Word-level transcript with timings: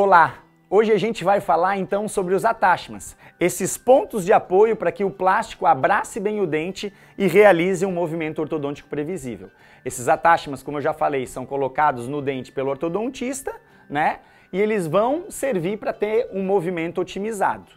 Olá! 0.00 0.44
Hoje 0.70 0.92
a 0.92 0.96
gente 0.96 1.24
vai 1.24 1.40
falar 1.40 1.76
então 1.76 2.06
sobre 2.06 2.32
os 2.32 2.44
attachments, 2.44 3.16
esses 3.40 3.76
pontos 3.76 4.24
de 4.24 4.32
apoio 4.32 4.76
para 4.76 4.92
que 4.92 5.02
o 5.02 5.10
plástico 5.10 5.66
abrace 5.66 6.20
bem 6.20 6.40
o 6.40 6.46
dente 6.46 6.92
e 7.18 7.26
realize 7.26 7.84
um 7.84 7.90
movimento 7.90 8.38
ortodôntico 8.38 8.88
previsível. 8.88 9.50
Esses 9.84 10.06
attachments, 10.06 10.62
como 10.62 10.76
eu 10.76 10.82
já 10.82 10.92
falei, 10.92 11.26
são 11.26 11.44
colocados 11.44 12.06
no 12.06 12.22
dente 12.22 12.52
pelo 12.52 12.70
ortodontista, 12.70 13.52
né? 13.90 14.20
E 14.52 14.60
eles 14.60 14.86
vão 14.86 15.32
servir 15.32 15.78
para 15.78 15.92
ter 15.92 16.28
um 16.32 16.44
movimento 16.44 17.00
otimizado. 17.00 17.72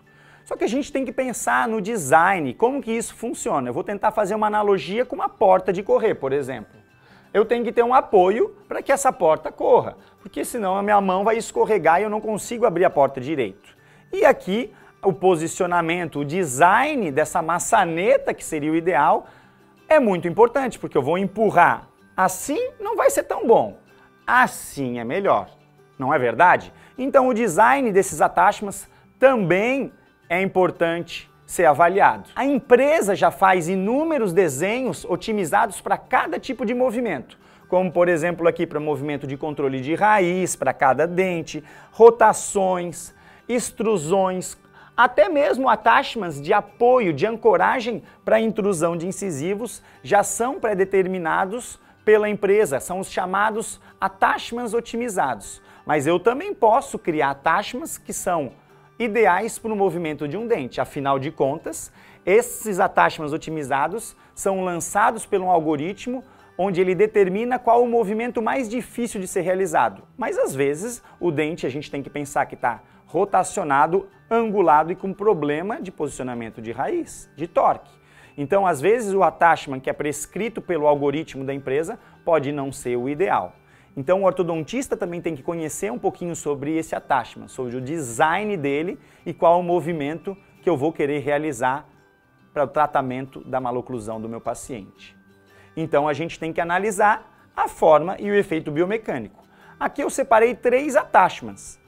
Só 0.45 0.55
que 0.55 0.63
a 0.63 0.69
gente 0.69 0.93
tem 0.93 1.03
que 1.03 1.11
pensar 1.11 1.67
no 1.67 1.81
design, 1.81 2.53
como 2.53 2.83
que 2.83 2.91
isso 2.91 3.15
funciona. 3.15 3.67
Eu 3.67 3.73
vou 3.73 3.83
tentar 3.83 4.11
fazer 4.11 4.35
uma 4.35 4.45
analogia 4.45 5.07
com 5.07 5.15
uma 5.15 5.27
porta 5.27 5.73
de 5.73 5.81
correr, 5.81 6.13
por 6.13 6.33
exemplo 6.33 6.80
eu 7.34 7.45
tenho 7.45 7.63
que 7.63 7.71
ter 7.71 7.84
um 7.84 7.93
apoio 7.93 8.55
para 8.68 8.82
que 8.82 8.91
essa 8.91 9.11
porta 9.11 9.52
corra, 9.52 9.95
porque 10.21 10.43
senão 10.43 10.75
a 10.75 10.84
minha 10.84 11.00
mão 11.00 11.23
vai 11.23 11.38
escorregar 11.38 12.00
e 12.00 12.04
eu 12.04 12.09
não 12.09 12.20
consigo 12.20 12.65
abrir 12.65 12.86
a 12.86 12.89
porta 12.89 13.21
direito. 13.21 13.75
E 14.11 14.25
aqui 14.25 14.74
o 15.01 15.14
posicionamento, 15.14 16.19
o 16.19 16.25
design 16.25 17.11
dessa 17.11 17.41
maçaneta, 17.41 18.33
que 18.33 18.43
seria 18.43 18.71
o 18.71 18.75
ideal, 18.75 19.28
é 19.88 20.00
muito 20.00 20.28
importante, 20.28 20.78
porque 20.78 20.97
eu 20.97 21.02
vou 21.02 21.18
empurrar. 21.18 21.88
Assim 22.15 22.71
não 22.79 22.96
vai 22.96 23.10
ser 23.10 23.24
tão 23.24 23.47
bom. 23.47 23.77
Assim 24.27 25.00
é 25.00 25.04
melhor. 25.04 25.50
Não 25.97 26.13
é 26.13 26.19
verdade? 26.19 26.74
Então 26.97 27.27
o 27.27 27.33
design 27.33 27.91
desses 27.91 28.21
attachments 28.21 28.88
também 29.18 29.91
é 30.29 30.41
importante 30.41 31.30
ser 31.51 31.65
avaliado. 31.65 32.30
A 32.33 32.45
empresa 32.45 33.14
já 33.14 33.30
faz 33.30 33.67
inúmeros 33.67 34.31
desenhos 34.31 35.03
otimizados 35.03 35.81
para 35.81 35.97
cada 35.97 36.39
tipo 36.39 36.66
de 36.66 36.73
movimento, 36.73 37.38
como 37.67 37.91
por 37.91 38.08
exemplo 38.08 38.47
aqui 38.47 38.66
para 38.66 38.80
movimento 38.80 39.27
de 39.27 39.36
controle 39.36 39.81
de 39.81 39.94
raiz 39.94 40.55
para 40.55 40.72
cada 40.72 41.05
dente, 41.05 41.61
rotações, 41.91 43.14
extrusões, 43.50 44.58
até 44.95 45.27
mesmo 45.27 45.67
attachments 45.67 46.41
de 46.41 46.53
apoio, 46.53 47.11
de 47.11 47.25
ancoragem 47.25 48.02
para 48.23 48.39
intrusão 48.39 48.95
de 48.95 49.05
incisivos 49.05 49.83
já 50.02 50.23
são 50.23 50.57
pré-determinados 50.57 51.77
pela 52.05 52.29
empresa, 52.29 52.79
são 52.79 53.02
os 53.02 53.11
chamados 53.11 53.81
attachments 53.99 54.73
otimizados. 54.73 55.61
Mas 55.85 56.07
eu 56.07 56.17
também 56.17 56.53
posso 56.53 56.97
criar 56.97 57.31
attachments 57.31 57.97
que 57.97 58.13
são 58.13 58.53
ideais 59.03 59.57
para 59.57 59.73
o 59.73 59.75
movimento 59.75 60.27
de 60.27 60.38
um 60.38 60.47
dente. 60.47 60.80
Afinal 60.80 61.17
de 61.17 61.31
contas, 61.31 61.91
esses 62.25 62.80
attachments 62.80 63.33
otimizados 63.33 64.16
são 64.35 64.63
lançados 64.63 65.27
um 65.33 65.49
algoritmo 65.49 66.23
onde 66.57 66.80
ele 66.80 66.94
determina 66.94 67.57
qual 67.57 67.83
o 67.83 67.88
movimento 67.88 68.41
mais 68.41 68.69
difícil 68.69 69.19
de 69.19 69.27
ser 69.27 69.41
realizado. 69.41 70.03
Mas 70.17 70.38
às 70.38 70.53
vezes 70.53 71.02
o 71.19 71.31
dente 71.31 71.66
a 71.66 71.69
gente 71.69 71.89
tem 71.89 72.03
que 72.03 72.09
pensar 72.09 72.45
que 72.45 72.55
está 72.55 72.81
rotacionado, 73.07 74.07
angulado 74.29 74.91
e 74.91 74.95
com 74.95 75.11
problema 75.11 75.81
de 75.81 75.91
posicionamento 75.91 76.61
de 76.61 76.72
raiz, 76.72 77.29
de 77.35 77.47
torque. 77.47 77.91
Então, 78.38 78.66
às 78.66 78.79
vezes, 78.79 79.13
o 79.13 79.23
attachment 79.23 79.81
que 79.81 79.89
é 79.89 79.94
prescrito 79.94 80.61
pelo 80.61 80.88
algoritmo 80.88 81.44
da 81.44 81.53
empresa 81.53 81.99
pode 82.23 82.52
não 82.52 82.72
ser 82.72 82.95
o 82.95 83.09
ideal. 83.09 83.53
Então 83.95 84.22
o 84.22 84.25
ortodontista 84.25 84.95
também 84.95 85.22
tem 85.22 85.36
que 85.36 85.44
conhecer 85.44 85.92
um 85.92 86.00
pouquinho 86.00 86.36
sobre 86.36 86.78
esse 86.78 86.95
attachment, 86.95 87.50
sobre 87.50 87.75
o 87.75 87.81
design 87.81 88.56
dele 88.56 88.97
e 89.25 89.34
qual 89.34 89.59
o 89.59 89.64
movimento 89.64 90.38
que 90.61 90.70
eu 90.70 90.78
vou 90.78 90.94
querer 90.94 91.20
realizar 91.20 91.86
para 92.53 92.64
o 92.64 92.67
tratamento 92.67 93.42
da 93.44 93.59
maloclusão 93.59 94.19
do 94.22 94.30
meu 94.30 94.39
paciente. 94.39 95.16
Então 95.75 96.08
a 96.08 96.14
gente 96.14 96.39
tem 96.39 96.53
que 96.53 96.62
analisar 96.62 97.50
a 97.56 97.67
forma 97.67 98.16
e 98.19 98.30
o 98.30 98.36
efeito 98.36 98.72
biomecânico. 98.72 99.44
Aqui 99.80 100.03
eu 100.03 100.09
separei 100.09 100.56
três 100.56 100.95
attachments. 100.95 101.80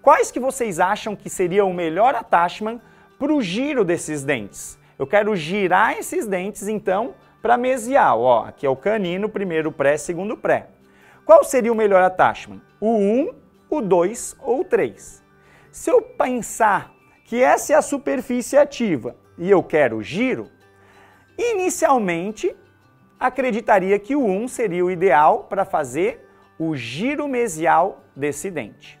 Quais 0.00 0.30
que 0.30 0.40
vocês 0.40 0.80
acham 0.80 1.14
que 1.14 1.28
seria 1.28 1.64
o 1.64 1.74
melhor 1.74 2.14
attachment 2.14 2.80
para 3.18 3.32
o 3.32 3.42
giro 3.42 3.84
desses 3.84 4.24
dentes? 4.24 4.78
Eu 4.98 5.06
quero 5.06 5.34
girar 5.36 5.98
esses 5.98 6.26
dentes 6.26 6.68
então 6.68 7.14
para 7.42 7.58
mesial. 7.58 8.20
Ó, 8.20 8.44
aqui 8.44 8.64
é 8.64 8.70
o 8.70 8.76
canino, 8.76 9.28
primeiro 9.28 9.72
pré, 9.72 9.96
segundo 9.96 10.36
pré. 10.36 10.68
Qual 11.30 11.44
seria 11.44 11.70
o 11.72 11.76
melhor 11.76 12.02
attachment? 12.02 12.60
O 12.80 12.96
1, 12.96 13.34
o 13.70 13.80
2 13.80 14.34
ou 14.40 14.62
o 14.62 14.64
3? 14.64 15.22
Se 15.70 15.88
eu 15.88 16.02
pensar 16.02 16.92
que 17.24 17.40
essa 17.40 17.72
é 17.72 17.76
a 17.76 17.82
superfície 17.82 18.56
ativa 18.56 19.14
e 19.38 19.48
eu 19.48 19.62
quero 19.62 20.02
giro, 20.02 20.50
inicialmente 21.38 22.52
acreditaria 23.16 23.96
que 23.96 24.16
o 24.16 24.26
1 24.26 24.48
seria 24.48 24.84
o 24.84 24.90
ideal 24.90 25.44
para 25.44 25.64
fazer 25.64 26.28
o 26.58 26.74
giro 26.74 27.28
mesial 27.28 28.02
desse 28.16 28.50
dente. 28.50 28.98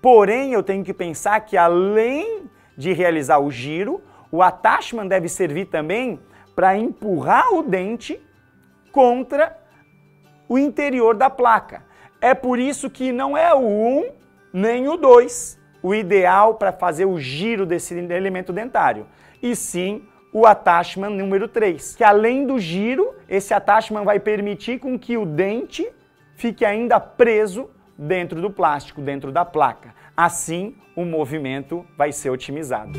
Porém, 0.00 0.52
eu 0.52 0.62
tenho 0.62 0.84
que 0.84 0.94
pensar 0.94 1.40
que 1.40 1.56
além 1.56 2.48
de 2.78 2.92
realizar 2.92 3.40
o 3.40 3.50
giro, 3.50 4.00
o 4.30 4.44
attachment 4.44 5.08
deve 5.08 5.28
servir 5.28 5.64
também 5.64 6.20
para 6.54 6.78
empurrar 6.78 7.52
o 7.52 7.64
dente 7.64 8.24
contra 8.92 9.63
o 10.48 10.58
interior 10.58 11.14
da 11.14 11.30
placa. 11.30 11.82
É 12.20 12.34
por 12.34 12.58
isso 12.58 12.88
que 12.90 13.12
não 13.12 13.36
é 13.36 13.54
o 13.54 13.66
1 13.66 14.10
nem 14.52 14.88
o 14.88 14.96
2 14.96 15.64
o 15.84 15.94
ideal 15.94 16.54
para 16.54 16.72
fazer 16.72 17.04
o 17.04 17.20
giro 17.20 17.66
desse 17.66 17.94
elemento 17.94 18.54
dentário, 18.54 19.06
e 19.42 19.54
sim 19.54 20.02
o 20.32 20.46
attachment 20.46 21.10
número 21.10 21.46
3, 21.46 21.94
que 21.94 22.02
além 22.02 22.46
do 22.46 22.58
giro, 22.58 23.14
esse 23.28 23.52
attachment 23.52 24.02
vai 24.02 24.18
permitir 24.18 24.78
com 24.78 24.98
que 24.98 25.18
o 25.18 25.26
dente 25.26 25.86
fique 26.36 26.64
ainda 26.64 26.98
preso 26.98 27.68
dentro 27.98 28.40
do 28.40 28.50
plástico, 28.50 29.02
dentro 29.02 29.30
da 29.30 29.44
placa. 29.44 29.94
Assim, 30.16 30.74
o 30.96 31.04
movimento 31.04 31.84
vai 31.98 32.10
ser 32.12 32.30
otimizado. 32.30 32.98